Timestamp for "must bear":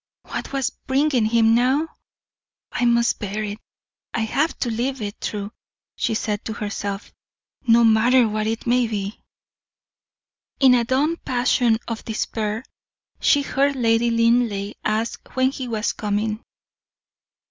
2.85-3.43